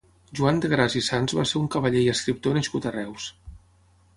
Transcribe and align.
Joan 0.37 0.61
de 0.63 0.69
Gras 0.71 0.95
i 0.99 1.01
Sans 1.07 1.35
va 1.39 1.45
ser 1.49 1.59
un 1.61 1.67
cavaller 1.75 2.01
i 2.07 2.09
escriptor 2.15 2.59
nascut 2.59 2.89
a 2.89 2.95
Reus. 2.99 3.29